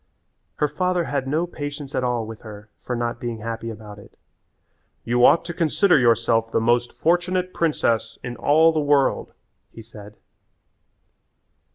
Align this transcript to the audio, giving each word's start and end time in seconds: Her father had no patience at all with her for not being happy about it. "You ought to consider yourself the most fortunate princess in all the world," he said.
Her 0.55 0.67
father 0.67 1.03
had 1.03 1.27
no 1.27 1.45
patience 1.45 1.93
at 1.93 2.03
all 2.03 2.25
with 2.25 2.41
her 2.41 2.71
for 2.81 2.95
not 2.95 3.19
being 3.19 3.37
happy 3.41 3.69
about 3.69 3.99
it. 3.99 4.17
"You 5.03 5.23
ought 5.23 5.45
to 5.45 5.53
consider 5.53 5.99
yourself 5.99 6.51
the 6.51 6.59
most 6.59 6.91
fortunate 6.91 7.53
princess 7.53 8.17
in 8.23 8.35
all 8.35 8.71
the 8.71 8.79
world," 8.79 9.33
he 9.71 9.83
said. 9.83 10.15